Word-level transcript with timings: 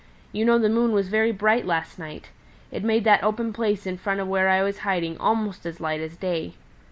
You 0.31 0.45
know 0.45 0.57
the 0.57 0.67
moon 0.67 0.93
was 0.93 1.09
very 1.09 1.31
bright 1.31 1.67
last 1.67 1.99
night. 1.99 2.29
It 2.71 2.83
made 2.83 3.03
that 3.03 3.23
open 3.23 3.53
place 3.53 3.85
in 3.85 3.99
front 3.99 4.19
of 4.19 4.27
where 4.27 4.49
I 4.49 4.63
was 4.63 4.79
hiding 4.79 5.15
almost 5.19 5.63
as 5.63 5.79
light 5.79 5.99
as 6.01 6.17
day. 6.17 6.55